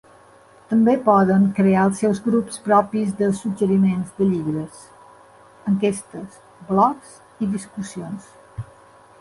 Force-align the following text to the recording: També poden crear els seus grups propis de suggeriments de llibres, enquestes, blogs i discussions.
També 0.69 0.93
poden 1.07 1.43
crear 1.59 1.83
els 1.89 1.99
seus 2.03 2.21
grups 2.27 2.57
propis 2.69 3.11
de 3.19 3.29
suggeriments 3.41 4.17
de 4.21 4.29
llibres, 4.31 4.81
enquestes, 5.73 6.41
blogs 6.73 7.17
i 7.47 7.55
discussions. 7.59 8.35